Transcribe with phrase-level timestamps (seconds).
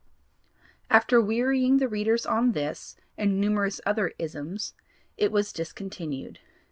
[0.89, 4.73] After wearying the readers on this and numerous other 'isms,'
[5.15, 6.39] it was discontinued.